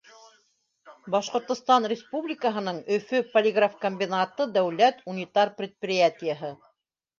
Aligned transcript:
Башҡортостан 1.15 1.85
Республикаһының 1.91 2.79
«Өфө 2.97 3.21
полиграфкомбинаты» 3.35 4.49
дәүләт 4.59 5.07
унитар 5.15 5.55
предприятиеһы. 5.63 6.55